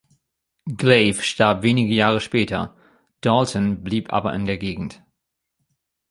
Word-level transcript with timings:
Glave 0.67 1.21
starb 1.21 1.61
wenige 1.61 1.93
Jahre 1.93 2.21
später, 2.21 2.75
Dalton 3.23 3.83
blieb 3.83 4.11
aber 4.11 4.33
in 4.33 4.47
der 4.47 4.57
Gegend. 4.57 5.03